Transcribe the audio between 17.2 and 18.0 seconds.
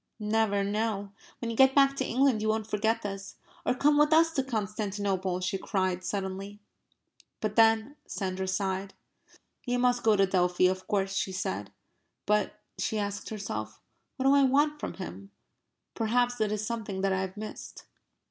have missed...."